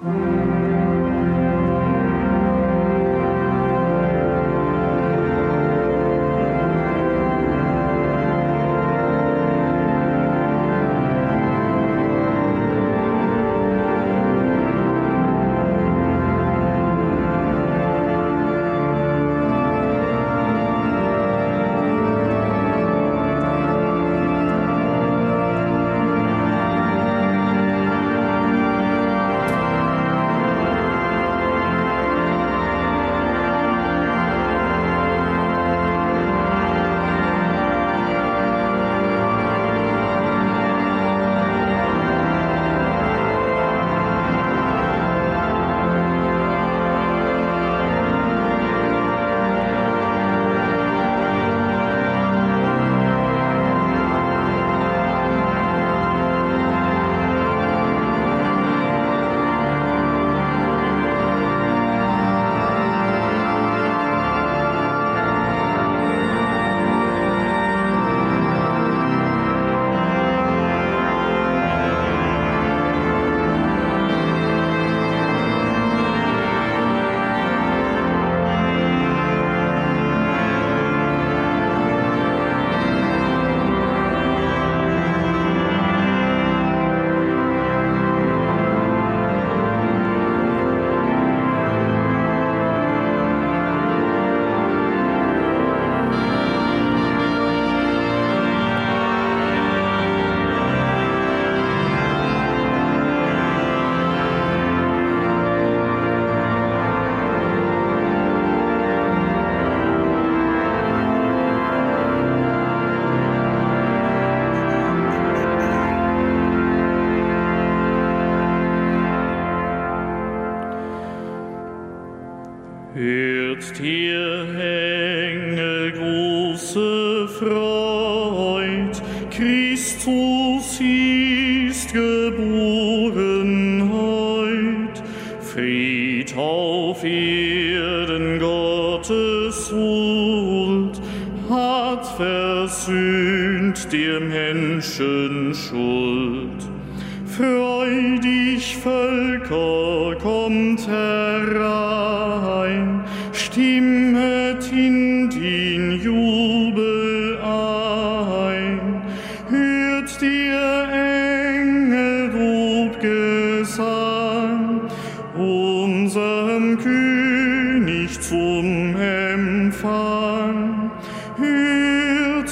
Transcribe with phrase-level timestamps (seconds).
[0.00, 0.67] Música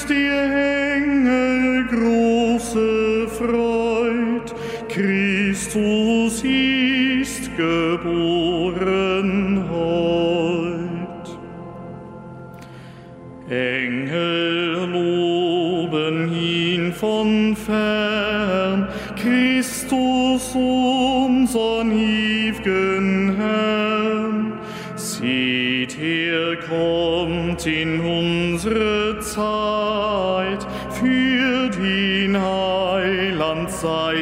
[0.09, 0.29] die
[0.95, 4.53] Engel große Freud,
[4.89, 6.43] Christus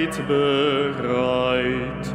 [0.05, 2.05] Zeit bereit.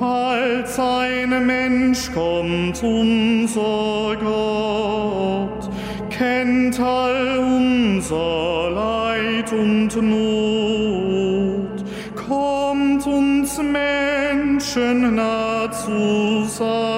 [0.00, 5.70] Als ein Mensch kommt unser Gott,
[6.10, 11.84] kennt all unser Leid und Not,
[12.16, 16.89] kommt uns Menschen nah zu sein.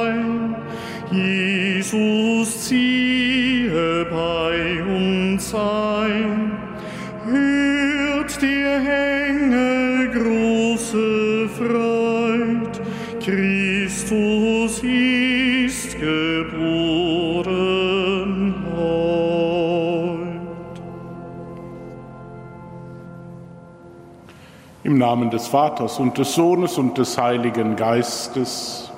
[25.13, 28.91] Namen des Vaters und des Sohnes und des Heiligen Geistes.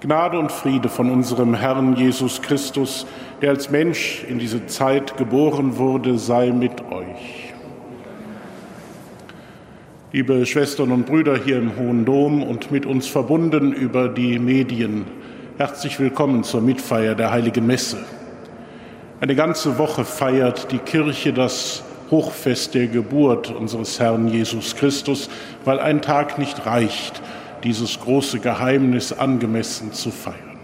[0.00, 3.06] Gnade und Friede von unserem Herrn Jesus Christus,
[3.42, 7.52] der als Mensch in diese Zeit geboren wurde, sei mit euch.
[10.12, 15.04] Liebe Schwestern und Brüder hier im Hohen Dom und mit uns verbunden über die Medien,
[15.58, 17.98] herzlich willkommen zur Mitfeier der Heiligen Messe.
[19.20, 25.28] Eine ganze Woche feiert die Kirche das Hochfest der Geburt unseres Herrn Jesus Christus,
[25.64, 27.20] weil ein Tag nicht reicht,
[27.64, 30.58] dieses große Geheimnis angemessen zu feiern.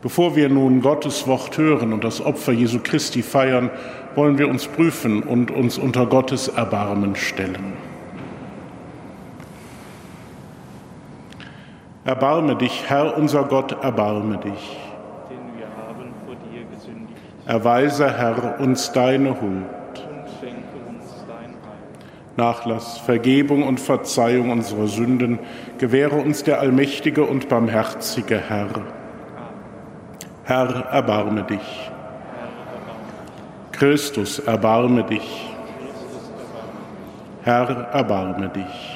[0.00, 3.70] Bevor wir nun Gottes Wort hören und das Opfer Jesu Christi feiern,
[4.14, 7.72] wollen wir uns prüfen und uns unter Gottes Erbarmen stellen.
[12.04, 14.76] Erbarme dich, Herr unser Gott, erbarme dich.
[17.46, 19.42] Erweise, Herr, uns deine Huld.
[19.42, 21.82] und schenke uns dein Heil.
[22.36, 25.38] Nachlass, Vergebung und Verzeihung unserer Sünden
[25.78, 28.68] gewähre uns der allmächtige und barmherzige Herr.
[30.44, 31.90] Herr, erbarme dich.
[33.72, 35.50] Christus, erbarme dich.
[37.42, 38.91] Herr, erbarme dich.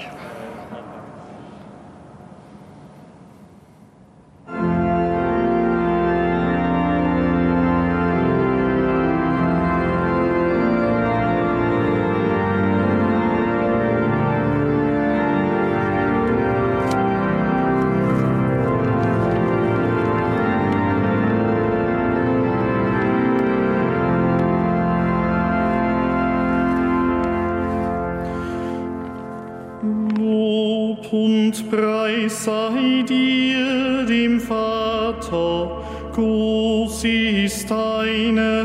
[31.13, 35.83] Und Preis sei dir, dem Vater,
[36.13, 38.65] groß ist deine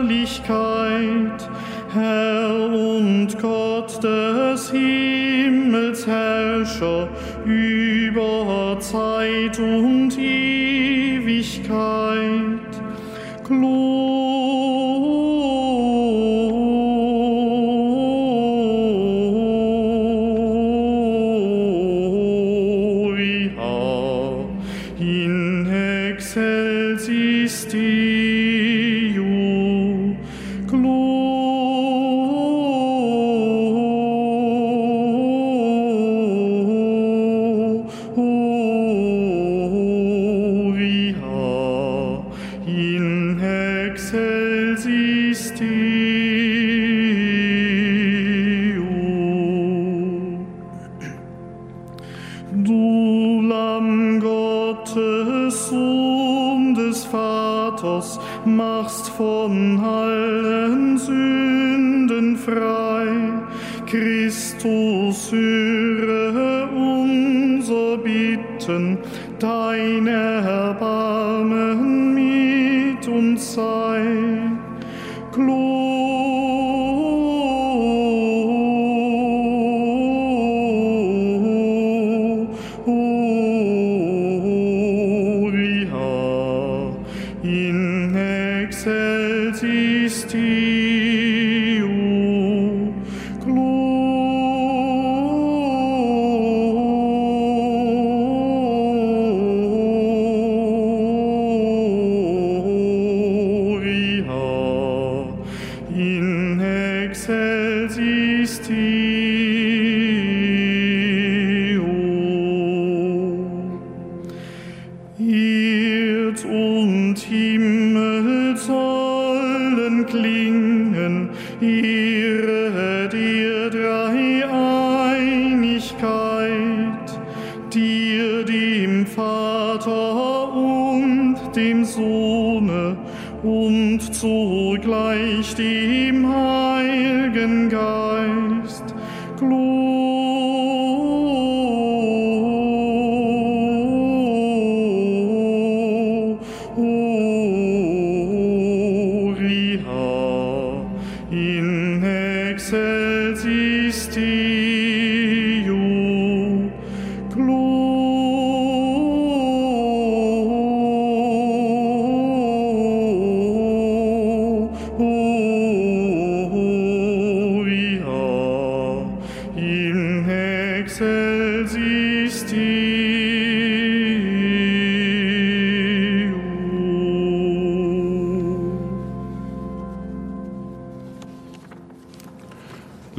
[0.00, 1.48] Herrlichkeit,
[1.92, 7.08] Herr und Gott des Himmels Herrscher
[68.78, 68.98] Bitten,
[69.40, 74.52] dein Erbarmen mit uns sei.
[75.32, 75.87] Gloria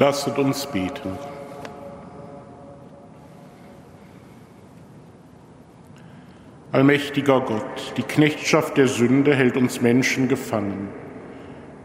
[0.10, 1.12] Lasset uns beten.
[6.72, 10.88] Allmächtiger Gott, die Knechtschaft der Sünde hält uns Menschen gefangen.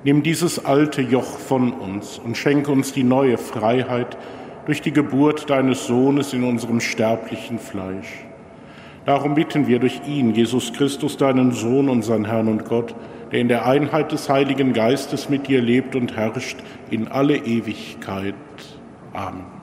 [0.04, 4.16] Nimm dieses alte Joch von uns und schenke uns die neue Freiheit
[4.64, 8.25] durch die Geburt deines Sohnes in unserem sterblichen Fleisch.
[9.04, 12.95] Darum bitten wir durch ihn, Jesus Christus, deinen Sohn, unseren Herrn und Gott,
[13.31, 16.59] der in der Einheit des Heiligen Geistes mit dir lebt und herrscht
[16.90, 18.35] in alle Ewigkeit.
[19.12, 19.54] Amen.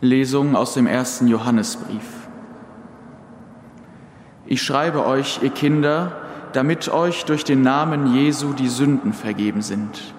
[0.00, 2.28] Lesung aus dem ersten Johannesbrief.
[4.46, 6.12] Ich schreibe euch, ihr Kinder,
[6.52, 10.14] damit euch durch den Namen Jesu die Sünden vergeben sind.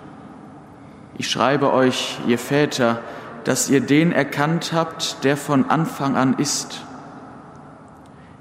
[1.19, 3.01] Ich schreibe euch, ihr Väter,
[3.43, 6.85] dass ihr den erkannt habt, der von Anfang an ist.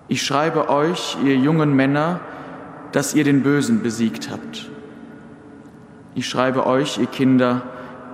[0.06, 2.20] Ich schreibe euch, ihr jungen Männer,
[2.92, 4.70] dass ihr den Bösen besiegt habt.
[6.14, 7.62] Ich schreibe euch, ihr Kinder,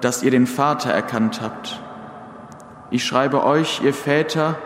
[0.00, 1.82] dass ihr den Vater erkannt habt.
[2.90, 4.56] Ich schreibe euch, ihr Väter,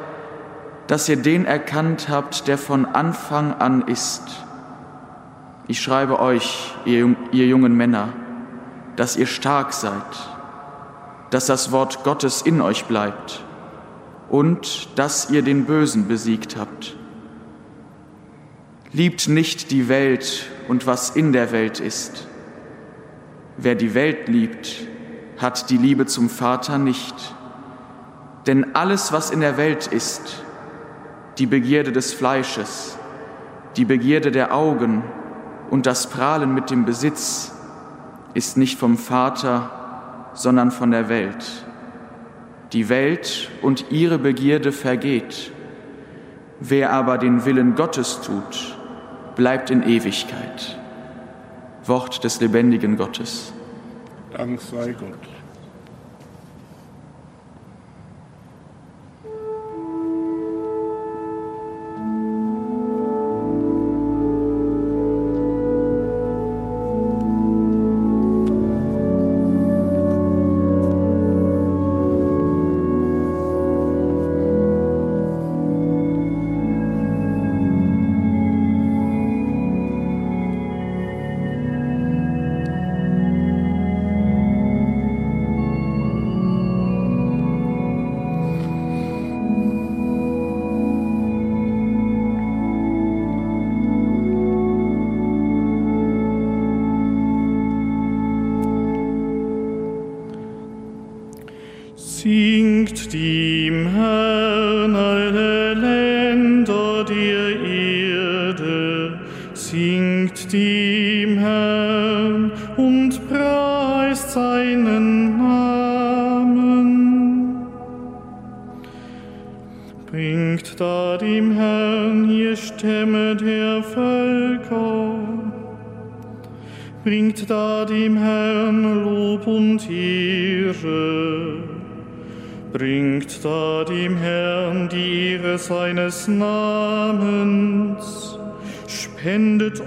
[0.86, 4.44] dass ihr den erkannt habt, der von Anfang an ist.
[5.66, 8.10] Ich schreibe euch, ihr, ihr jungen Männer,
[8.98, 10.02] dass ihr stark seid,
[11.30, 13.44] dass das Wort Gottes in euch bleibt
[14.28, 16.96] und dass ihr den Bösen besiegt habt.
[18.92, 22.26] Liebt nicht die Welt und was in der Welt ist.
[23.56, 24.88] Wer die Welt liebt,
[25.36, 27.14] hat die Liebe zum Vater nicht.
[28.48, 30.42] Denn alles, was in der Welt ist,
[31.38, 32.98] die Begierde des Fleisches,
[33.76, 35.04] die Begierde der Augen
[35.70, 37.52] und das Prahlen mit dem Besitz,
[38.34, 39.70] ist nicht vom Vater,
[40.34, 41.64] sondern von der Welt.
[42.72, 45.52] Die Welt und ihre Begierde vergeht.
[46.60, 48.76] Wer aber den Willen Gottes tut,
[49.36, 50.78] bleibt in Ewigkeit.
[51.84, 53.52] Wort des lebendigen Gottes.
[54.36, 55.37] Dank sei Gott.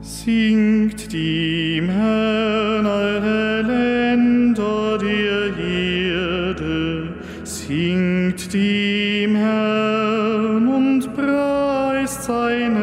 [0.00, 7.08] Singt dem Herrn alle Länder der Erde,
[7.44, 12.77] singt dem Herrn und preist seinen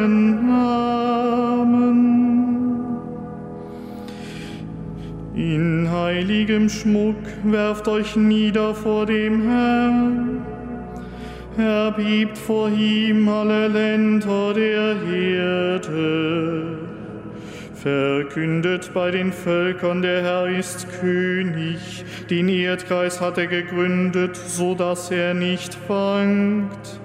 [6.16, 10.46] heiligem Schmuck werft euch nieder vor dem Herrn.
[11.58, 16.78] Erbiebt vor ihm alle Länder der Erde.
[17.74, 22.04] Verkündet bei den Völkern, der Herr ist König.
[22.30, 26.98] Den Erdkreis hat er gegründet, so dass er nicht wankt.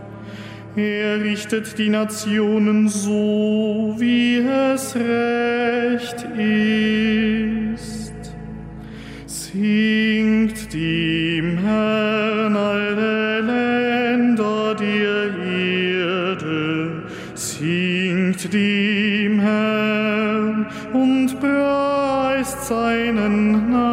[0.78, 7.61] Er richtet die Nationen so, wie es recht ist.
[9.54, 17.04] Singt dem Herrn alle Länder der Erde,
[17.36, 23.91] singt dem Herrn und preist seinen Halleluja,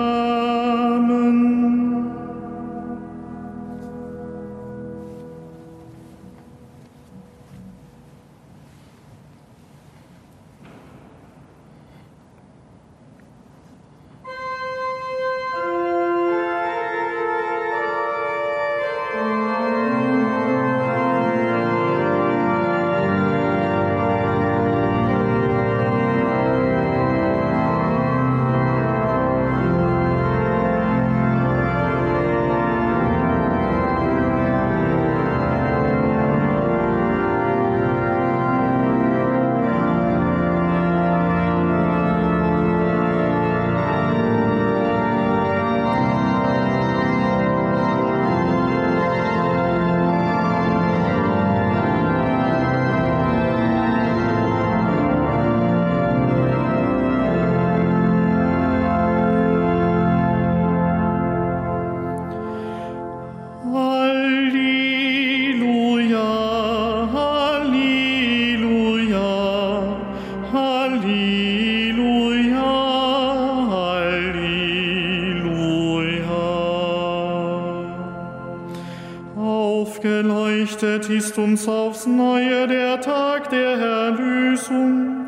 [81.38, 85.26] uns aufs Neue der Tag der Erlösung.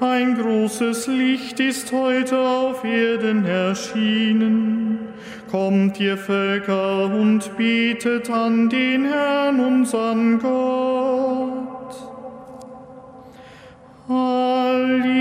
[0.00, 4.98] Ein großes Licht ist heute auf Erden erschienen.
[5.50, 11.94] Kommt ihr Völker und betet an den Herrn, unseren Gott.
[14.08, 15.12] Halleluja,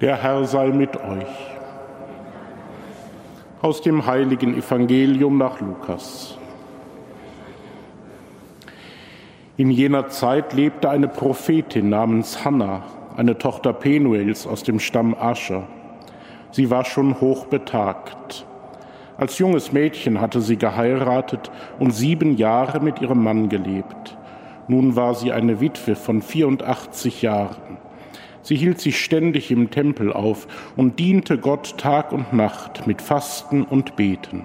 [0.00, 1.26] Der Herr sei mit euch.
[3.60, 6.38] Aus dem heiligen Evangelium nach Lukas.
[9.58, 12.82] In jener Zeit lebte eine Prophetin namens Hannah,
[13.18, 15.64] eine Tochter Penuels aus dem Stamm Ascher.
[16.50, 18.46] Sie war schon hochbetagt.
[19.18, 24.16] Als junges Mädchen hatte sie geheiratet und sieben Jahre mit ihrem Mann gelebt.
[24.66, 27.89] Nun war sie eine Witwe von 84 Jahren.
[28.42, 33.62] Sie hielt sich ständig im Tempel auf und diente Gott Tag und Nacht mit Fasten
[33.62, 34.42] und Beten.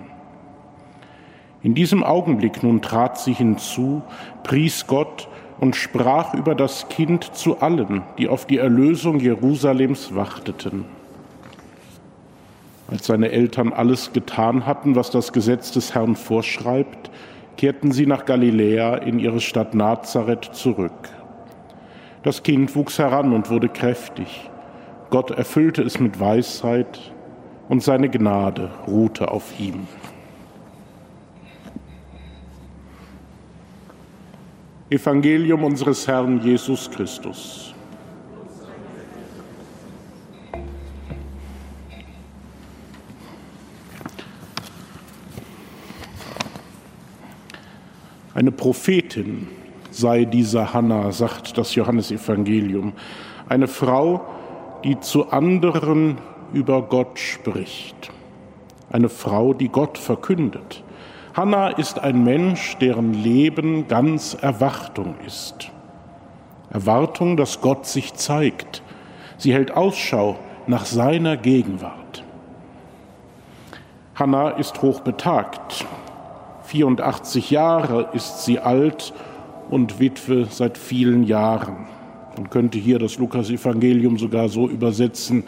[1.64, 4.04] In diesem Augenblick nun trat sie hinzu,
[4.44, 5.28] pries Gott
[5.60, 10.86] und sprach über das Kind zu allen, die auf die Erlösung Jerusalems warteten.
[12.88, 17.10] Als seine Eltern alles getan hatten, was das Gesetz des Herrn vorschreibt,
[17.58, 21.10] kehrten sie nach Galiläa in ihre Stadt Nazareth zurück.
[22.26, 24.50] Das Kind wuchs heran und wurde kräftig.
[25.12, 27.14] Gott erfüllte es mit Weisheit
[27.70, 29.88] und seine Gnade ruhte auf ihm.
[34.90, 37.76] Evangelium unseres Herrn Jesus Christus.
[48.34, 49.48] Eine Prophetin
[49.96, 52.94] sei diese Hanna, sagt das Johannesevangelium.
[53.48, 54.22] Eine Frau,
[54.84, 56.18] die zu anderen
[56.54, 58.12] über Gott spricht.
[58.92, 60.84] Eine Frau, die Gott verkündet.
[61.34, 65.72] Hanna ist ein Mensch, deren Leben ganz Erwartung ist.
[66.70, 68.82] Erwartung, dass Gott sich zeigt.
[69.38, 72.24] Sie hält Ausschau nach seiner Gegenwart.
[74.16, 75.86] Hanna ist hochbetagt.
[76.64, 79.14] 84 Jahre ist sie alt
[79.70, 81.88] und Witwe seit vielen Jahren.
[82.38, 85.44] Man könnte hier das Lukas-Evangelium sogar so übersetzen,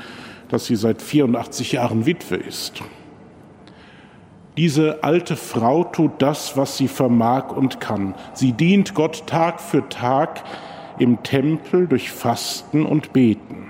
[0.50, 2.82] dass sie seit 84 Jahren Witwe ist.
[4.56, 8.16] Diese alte Frau tut das, was sie vermag und kann.
[8.34, 10.44] Sie dient Gott Tag für Tag
[10.98, 13.70] im Tempel durch Fasten und Beten.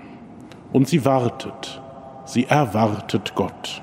[0.71, 1.81] Und sie wartet,
[2.25, 3.81] sie erwartet Gott.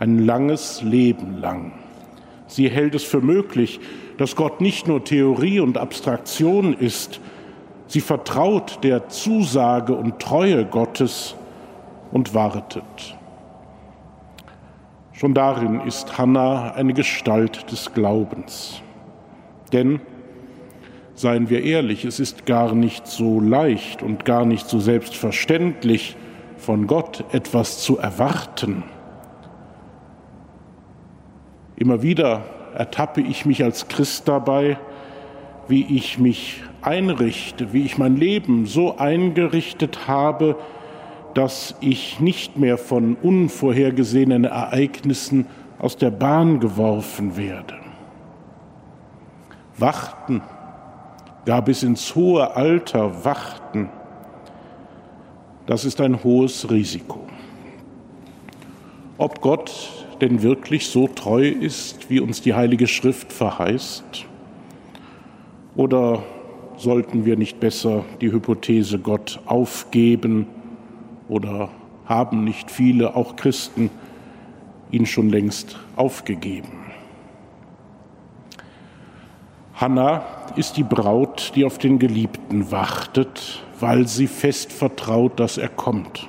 [0.00, 1.72] Ein langes Leben lang.
[2.48, 3.80] Sie hält es für möglich,
[4.18, 7.20] dass Gott nicht nur Theorie und Abstraktion ist,
[7.86, 11.34] sie vertraut der Zusage und Treue Gottes
[12.12, 13.16] und wartet.
[15.12, 18.82] Schon darin ist Hannah eine Gestalt des Glaubens.
[19.72, 20.00] Denn,
[21.14, 26.16] seien wir ehrlich, es ist gar nicht so leicht und gar nicht so selbstverständlich,
[26.58, 28.82] von Gott etwas zu erwarten.
[31.76, 32.44] Immer wieder
[32.76, 34.78] ertappe ich mich als Christ dabei,
[35.68, 40.56] wie ich mich einrichte, wie ich mein Leben so eingerichtet habe,
[41.34, 45.46] dass ich nicht mehr von unvorhergesehenen Ereignissen
[45.78, 47.74] aus der Bahn geworfen werde.
[49.76, 50.42] Warten,
[51.44, 53.90] gar bis ins hohe Alter warten,
[55.66, 57.26] das ist ein hohes Risiko.
[59.18, 64.24] Ob Gott denn wirklich so treu ist, wie uns die Heilige Schrift verheißt?
[65.74, 66.22] Oder
[66.76, 70.46] sollten wir nicht besser die Hypothese Gott aufgeben
[71.28, 71.70] oder
[72.06, 73.90] haben nicht viele, auch Christen,
[74.90, 76.86] ihn schon längst aufgegeben?
[79.74, 80.24] Hannah
[80.56, 86.28] ist die Braut, die auf den Geliebten wartet, weil sie fest vertraut, dass er kommt.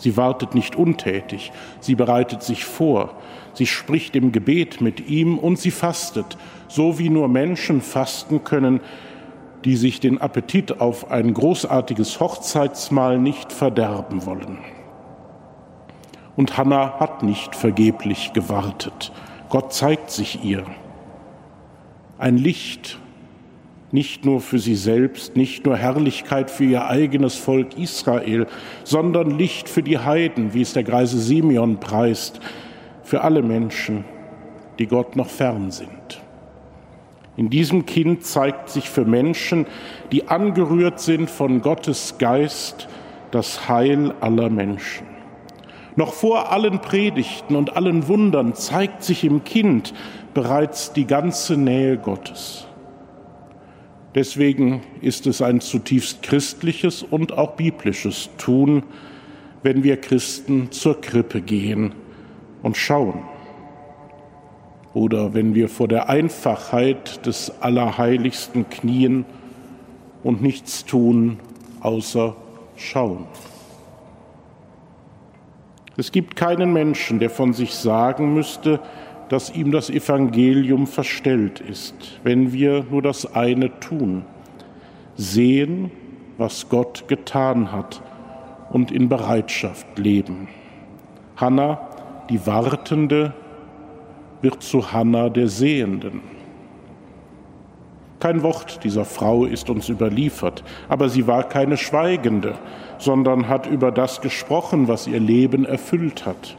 [0.00, 3.16] Sie wartet nicht untätig, sie bereitet sich vor,
[3.52, 8.80] sie spricht im Gebet mit ihm und sie fastet, so wie nur Menschen fasten können,
[9.66, 14.56] die sich den Appetit auf ein großartiges Hochzeitsmahl nicht verderben wollen.
[16.34, 19.12] Und Hannah hat nicht vergeblich gewartet.
[19.50, 20.64] Gott zeigt sich ihr.
[22.16, 22.99] Ein Licht
[23.92, 28.46] nicht nur für sie selbst, nicht nur Herrlichkeit für ihr eigenes Volk Israel,
[28.84, 32.40] sondern Licht für die Heiden, wie es der Greise Simeon preist,
[33.02, 34.04] für alle Menschen,
[34.78, 36.22] die Gott noch fern sind.
[37.36, 39.66] In diesem Kind zeigt sich für Menschen,
[40.12, 42.88] die angerührt sind von Gottes Geist,
[43.30, 45.06] das Heil aller Menschen.
[45.96, 49.92] Noch vor allen Predigten und allen Wundern zeigt sich im Kind
[50.34, 52.66] bereits die ganze Nähe Gottes.
[54.14, 58.82] Deswegen ist es ein zutiefst christliches und auch biblisches Tun,
[59.62, 61.92] wenn wir Christen zur Krippe gehen
[62.62, 63.22] und schauen.
[64.94, 69.24] Oder wenn wir vor der Einfachheit des Allerheiligsten knien
[70.24, 71.38] und nichts tun,
[71.80, 72.34] außer
[72.76, 73.26] schauen.
[75.96, 78.80] Es gibt keinen Menschen, der von sich sagen müsste,
[79.30, 84.24] dass ihm das Evangelium verstellt ist, wenn wir nur das eine tun,
[85.14, 85.92] sehen,
[86.36, 88.02] was Gott getan hat
[88.70, 90.48] und in Bereitschaft leben.
[91.36, 91.78] Hannah,
[92.28, 93.32] die Wartende,
[94.42, 96.22] wird zu Hannah der Sehenden.
[98.18, 102.58] Kein Wort dieser Frau ist uns überliefert, aber sie war keine Schweigende,
[102.98, 106.56] sondern hat über das gesprochen, was ihr Leben erfüllt hat.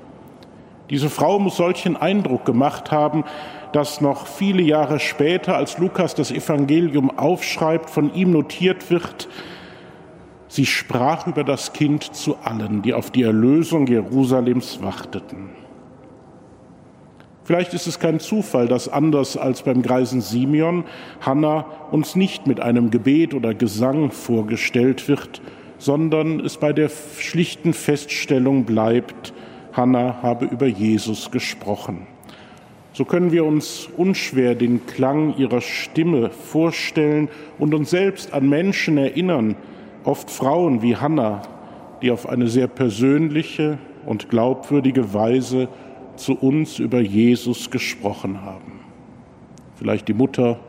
[0.91, 3.23] Diese Frau muss solchen Eindruck gemacht haben,
[3.71, 9.29] dass noch viele Jahre später, als Lukas das Evangelium aufschreibt, von ihm notiert wird,
[10.49, 15.51] sie sprach über das Kind zu allen, die auf die Erlösung Jerusalems warteten.
[17.45, 20.83] Vielleicht ist es kein Zufall, dass anders als beim greisen Simeon
[21.21, 25.41] Hannah uns nicht mit einem Gebet oder Gesang vorgestellt wird,
[25.77, 29.33] sondern es bei der schlichten Feststellung bleibt,
[29.73, 32.07] Hannah habe über Jesus gesprochen.
[32.93, 38.97] So können wir uns unschwer den Klang ihrer Stimme vorstellen und uns selbst an Menschen
[38.97, 39.55] erinnern,
[40.03, 41.41] oft Frauen wie Hannah,
[42.01, 45.69] die auf eine sehr persönliche und glaubwürdige Weise
[46.17, 48.81] zu uns über Jesus gesprochen haben.
[49.75, 50.59] Vielleicht die Mutter,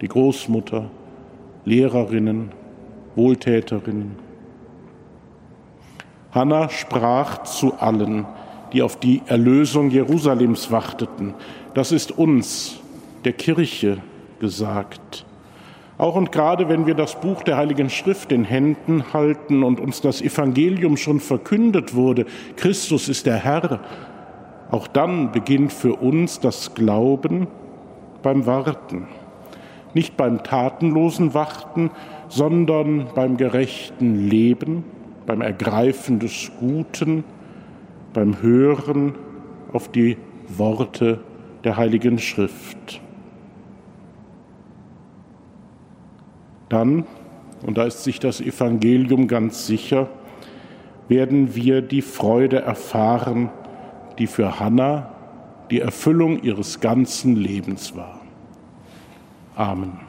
[0.00, 0.90] die Großmutter,
[1.64, 2.52] Lehrerinnen,
[3.16, 4.16] Wohltäterinnen.
[6.32, 8.26] Hannah sprach zu allen,
[8.72, 11.34] die auf die Erlösung Jerusalems warteten.
[11.74, 12.80] Das ist uns,
[13.24, 13.98] der Kirche,
[14.38, 15.24] gesagt.
[15.98, 20.02] Auch und gerade wenn wir das Buch der Heiligen Schrift in Händen halten und uns
[20.02, 22.26] das Evangelium schon verkündet wurde,
[22.56, 23.80] Christus ist der Herr,
[24.70, 27.46] auch dann beginnt für uns das Glauben
[28.22, 29.06] beim Warten.
[29.94, 31.90] Nicht beim tatenlosen Warten,
[32.28, 34.84] sondern beim gerechten Leben,
[35.24, 37.24] beim Ergreifen des Guten,
[38.16, 39.14] beim Hören
[39.74, 40.16] auf die
[40.48, 41.20] Worte
[41.64, 43.02] der Heiligen Schrift.
[46.70, 47.04] Dann,
[47.66, 50.08] und da ist sich das Evangelium ganz sicher,
[51.08, 53.50] werden wir die Freude erfahren,
[54.18, 55.12] die für Hannah
[55.70, 58.22] die Erfüllung ihres ganzen Lebens war.
[59.56, 60.05] Amen.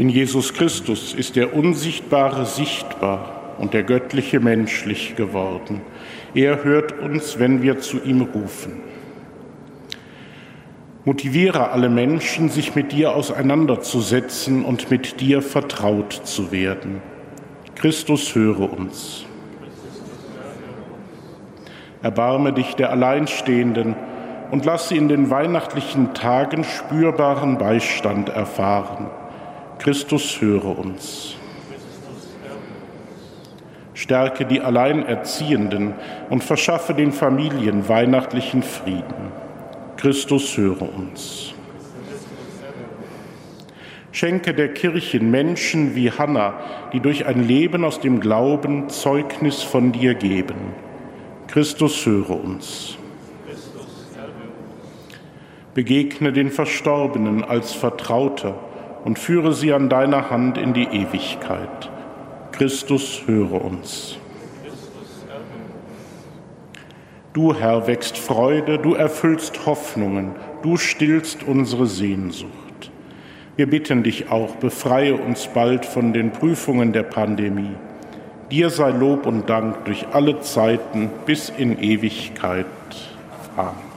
[0.00, 5.82] In Jesus Christus ist der Unsichtbare sichtbar und der Göttliche menschlich geworden.
[6.34, 8.80] Er hört uns, wenn wir zu ihm rufen.
[11.04, 17.02] Motiviere alle Menschen, sich mit dir auseinanderzusetzen und mit dir vertraut zu werden.
[17.74, 19.26] Christus höre uns.
[22.00, 23.96] Erbarme dich der Alleinstehenden
[24.50, 29.10] und lass sie in den weihnachtlichen Tagen spürbaren Beistand erfahren
[29.80, 31.36] Christus höre uns.
[33.94, 35.94] Stärke die Alleinerziehenden
[36.28, 39.32] und verschaffe den Familien weihnachtlichen Frieden.
[39.96, 41.54] Christus höre uns.
[44.12, 46.60] Schenke der Kirche Menschen wie Hannah,
[46.92, 50.74] die durch ein Leben aus dem Glauben Zeugnis von dir geben.
[51.46, 52.98] Christus höre uns.
[55.72, 58.58] Begegne den Verstorbenen als Vertrauter
[59.04, 61.90] und führe sie an deiner Hand in die Ewigkeit.
[62.52, 64.18] Christus, höre uns.
[67.32, 70.32] Du, Herr, wächst Freude, du erfüllst Hoffnungen,
[70.62, 72.90] du stillst unsere Sehnsucht.
[73.56, 77.74] Wir bitten dich auch, befreie uns bald von den Prüfungen der Pandemie.
[78.50, 82.66] Dir sei Lob und Dank durch alle Zeiten bis in Ewigkeit.
[83.56, 83.89] Amen.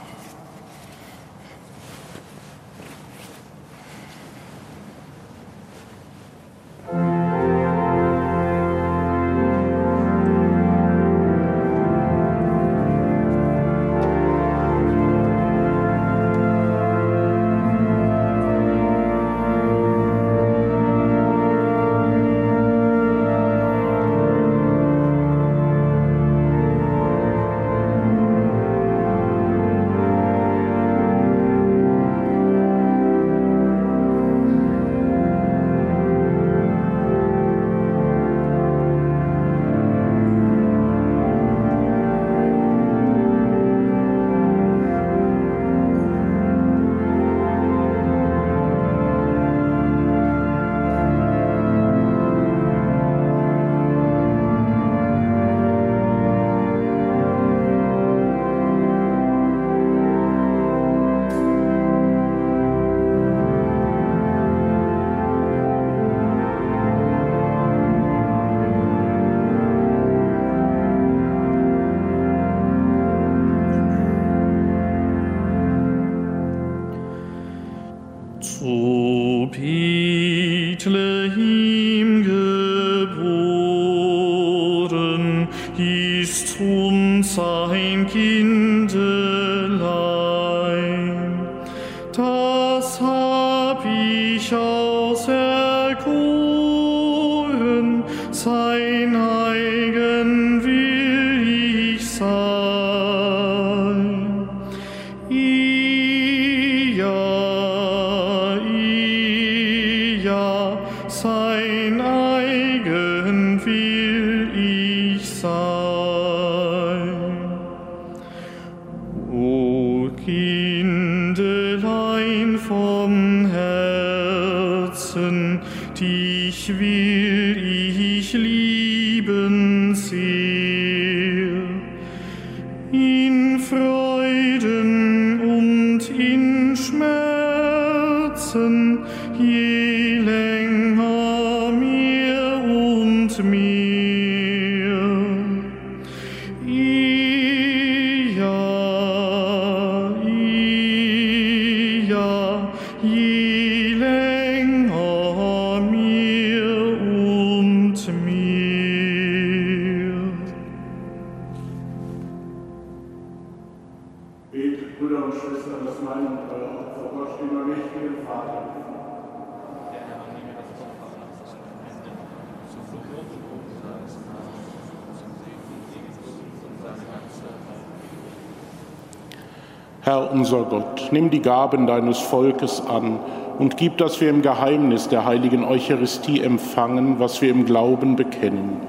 [180.02, 183.18] Herr unser Gott, nimm die Gaben deines Volkes an
[183.58, 188.80] und gib, dass wir im Geheimnis der heiligen Eucharistie empfangen, was wir im Glauben bekennen.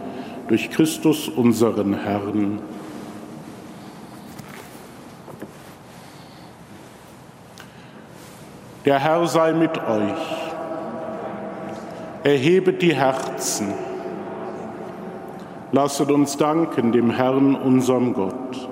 [0.49, 2.59] Durch Christus unseren Herrn.
[8.85, 10.45] Der Herr sei mit euch.
[12.23, 13.73] Erhebet die Herzen.
[15.71, 18.69] Lasset uns danken dem Herrn, unserem Gott.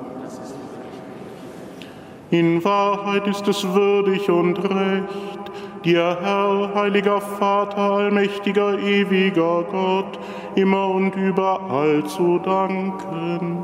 [2.29, 5.51] In Wahrheit ist es würdig und recht,
[5.83, 10.19] dir, Herr, heiliger Vater, allmächtiger, ewiger Gott,
[10.53, 13.62] immer und überall zu danken.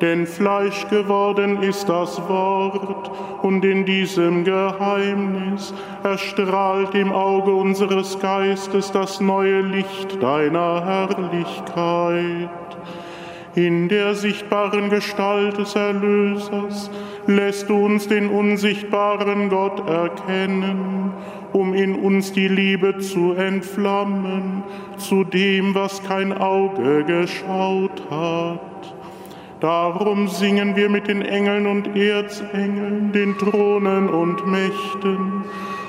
[0.00, 3.10] Denn Fleisch geworden ist das Wort,
[3.42, 12.48] und in diesem Geheimnis erstrahlt im Auge unseres Geistes das neue Licht deiner Herrlichkeit.
[13.54, 16.90] In der sichtbaren Gestalt des Erlösers
[17.26, 21.12] lässt du uns den unsichtbaren Gott erkennen,
[21.52, 24.62] um in uns die Liebe zu entflammen
[24.98, 28.94] zu dem, was kein Auge geschaut hat.
[29.60, 35.44] Darum singen wir mit den Engeln und Erzengeln, den Thronen und Mächten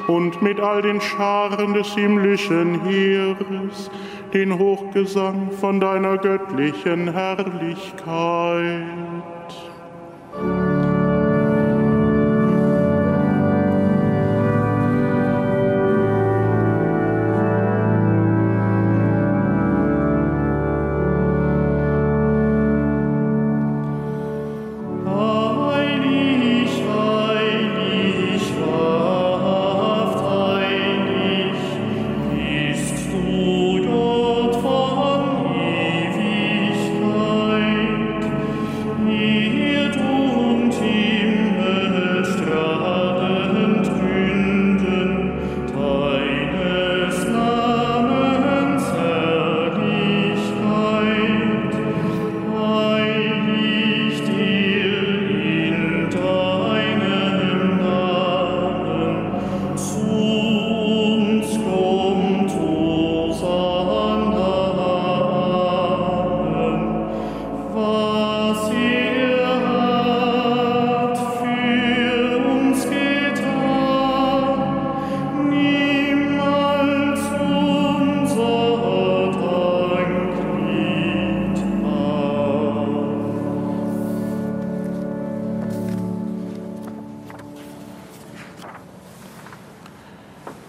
[0.08, 3.90] und mit all den Scharen des himmlischen Heeres
[4.34, 8.02] den Hochgesang von deiner göttlichen Herrlichkeit.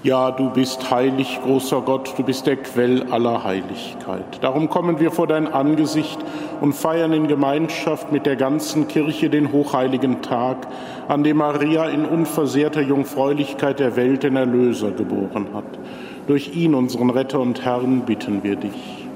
[0.04, 4.24] Ja, du bist heilig, großer Gott, du bist der Quell aller Heiligkeit.
[4.40, 6.18] Darum kommen wir vor dein Angesicht
[6.60, 10.66] und feiern in Gemeinschaft mit der ganzen Kirche den hochheiligen Tag,
[11.06, 15.78] an dem Maria in unversehrter Jungfräulichkeit der Welt den Erlöser geboren hat.
[16.26, 19.06] Durch ihn, unseren Retter und Herrn, bitten wir dich.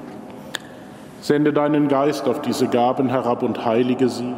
[1.19, 4.33] Sende deinen Geist auf diese Gaben herab und heilige sie,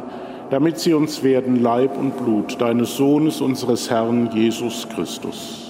[0.50, 5.69] damit sie uns werden Leib und Blut deines Sohnes, unseres Herrn Jesus Christus.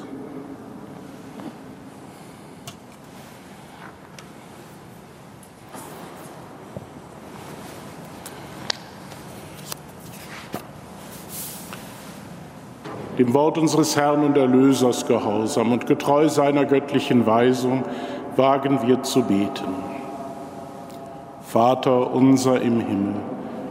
[13.21, 17.83] Dem Wort unseres Herrn und Erlösers gehorsam und getreu seiner göttlichen Weisung,
[18.35, 19.75] wagen wir zu beten.
[21.41, 23.13] Vater unser im Himmel,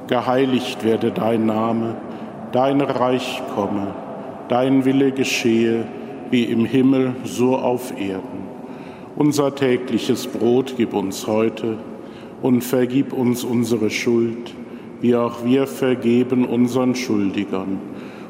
[0.07, 1.97] geheiligt werde dein Name,
[2.53, 3.89] dein Reich komme,
[4.49, 5.85] dein Wille geschehe,
[6.31, 8.45] wie im Himmel, so auf Erden.
[9.17, 11.79] Unser tägliches Brot gib uns heute
[12.41, 14.55] und vergib uns unsere Schuld,
[15.01, 17.81] wie auch wir vergeben unseren Schuldigern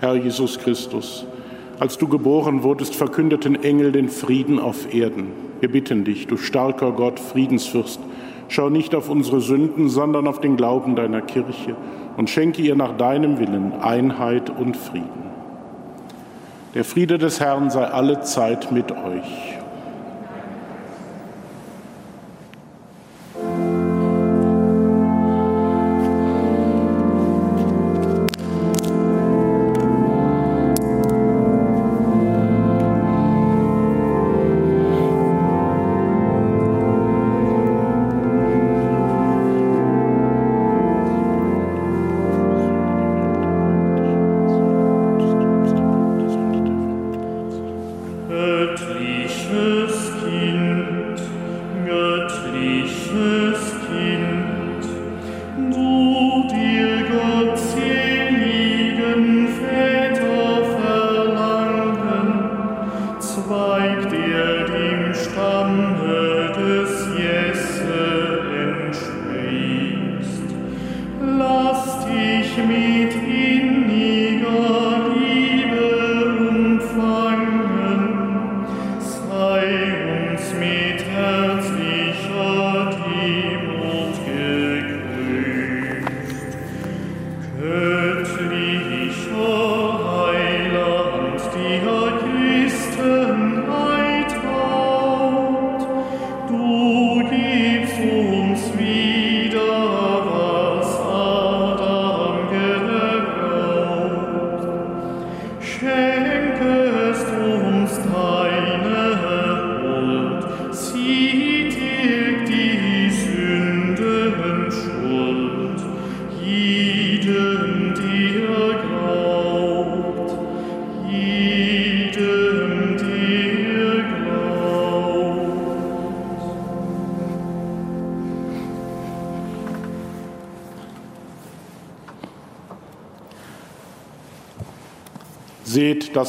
[0.00, 1.26] Herr Jesus Christus,
[1.78, 5.28] als du geboren wurdest, verkündeten Engel den Frieden auf Erden.
[5.60, 8.00] Wir bitten dich, du starker Gott, Friedensfürst,
[8.48, 11.76] schau nicht auf unsere Sünden, sondern auf den Glauben deiner Kirche
[12.16, 15.30] und schenke ihr nach deinem Willen Einheit und Frieden.
[16.74, 19.59] Der Friede des Herrn sei alle Zeit mit euch.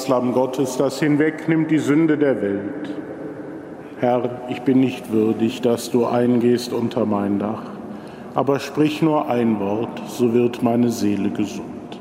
[0.01, 2.89] Das Lamm Gottes, das hinwegnimmt die Sünde der Welt.
[3.99, 7.61] Herr, ich bin nicht würdig, dass du eingehst unter mein Dach,
[8.33, 11.99] aber sprich nur ein Wort, so wird meine Seele gesund.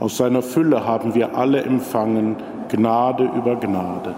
[0.00, 2.36] Aus seiner Fülle haben wir alle empfangen,
[2.70, 4.14] Gnade über Gnade.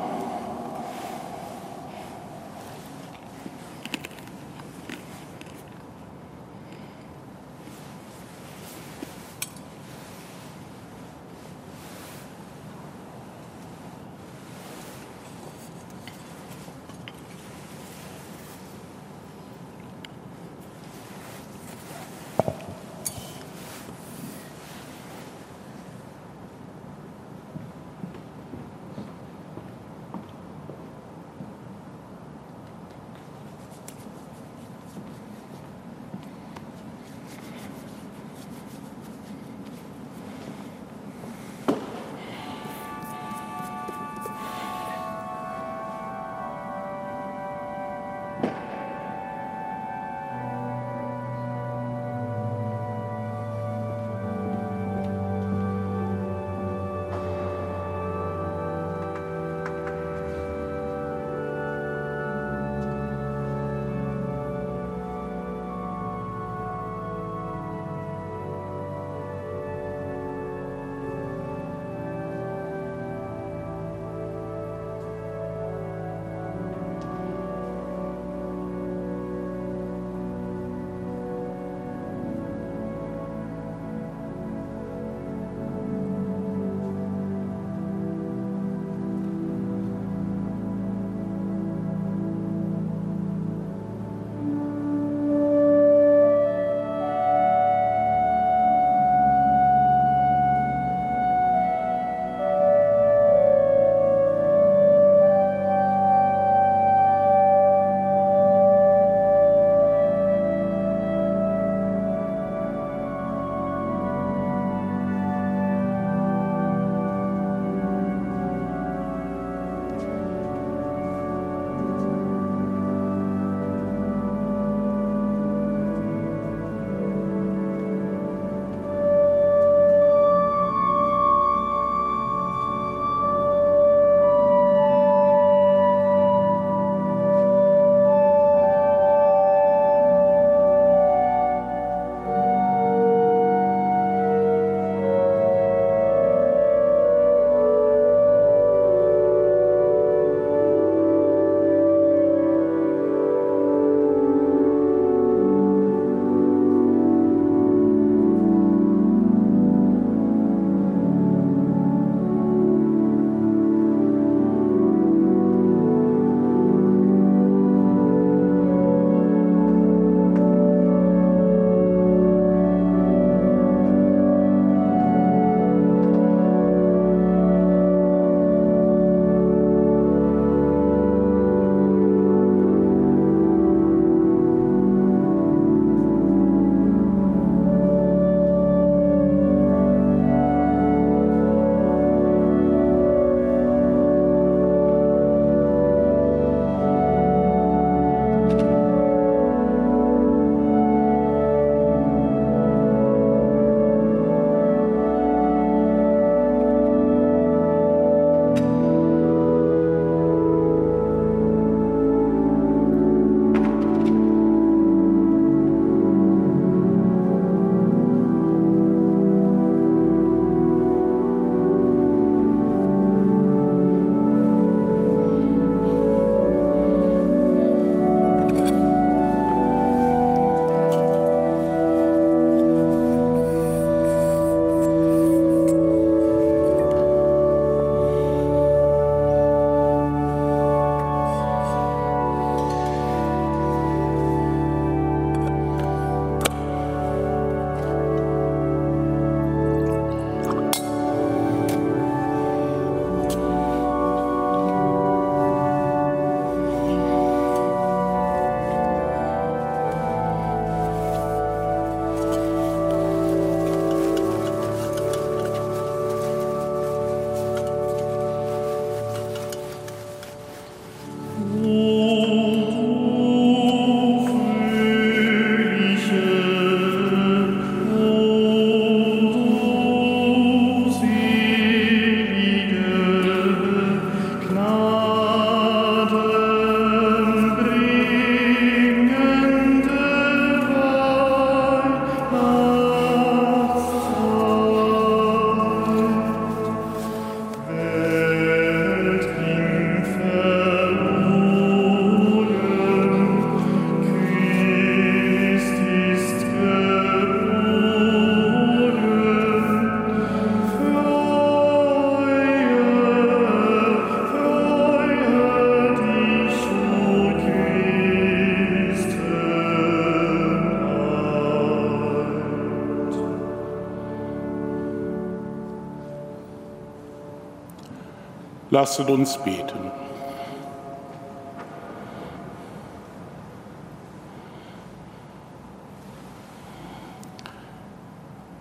[328.70, 329.90] Lasset uns beten.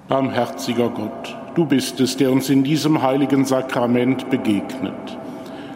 [0.08, 5.20] Barmherziger Gott, du bist es, der uns in diesem heiligen Sakrament begegnet.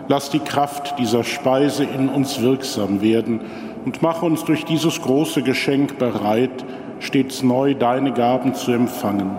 [0.07, 3.41] Lass die Kraft dieser Speise in uns wirksam werden
[3.85, 6.65] und mach uns durch dieses große Geschenk bereit,
[6.99, 9.37] stets neu deine Gaben zu empfangen.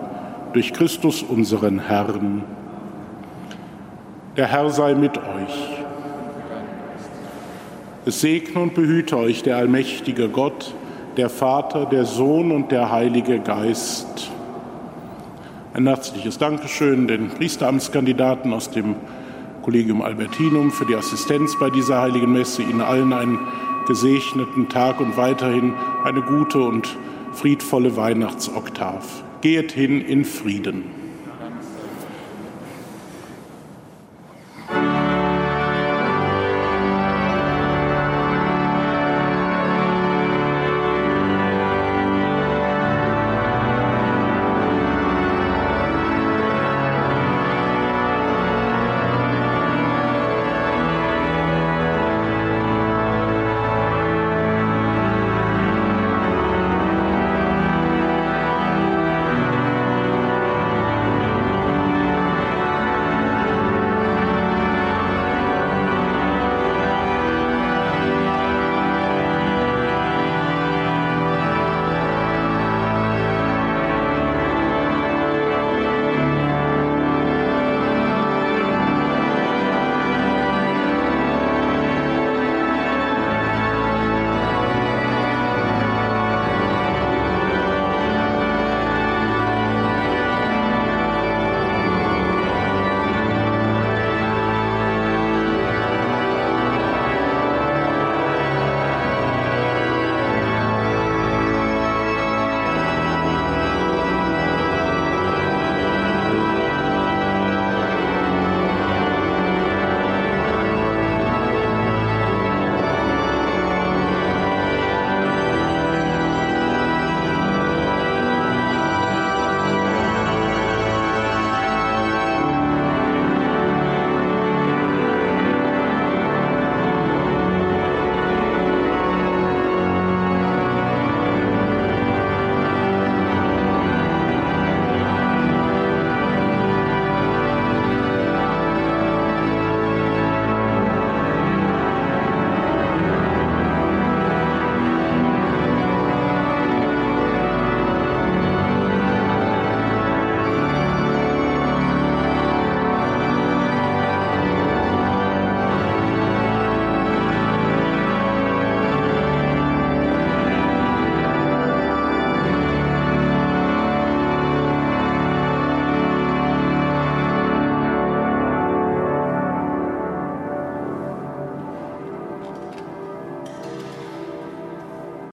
[0.53, 2.45] Durch Christus unseren Herrn.
[4.37, 5.78] Der Herr sei mit euch.
[8.05, 10.74] Es segne und behüte euch der allmächtige Gott,
[11.16, 14.32] der Vater, der Sohn und der Heilige Geist.
[15.72, 18.97] Ein herzliches Dankeschön den Priesteramtskandidaten aus dem
[19.62, 22.62] Kollegium Albertinum für die Assistenz bei dieser heiligen Messe.
[22.62, 23.39] Ihnen allen einen
[23.87, 26.97] gesegneten Tag und weiterhin eine gute und
[27.32, 29.22] friedvolle Weihnachtsoktav.
[29.43, 31.04] Gehet hin in Frieden.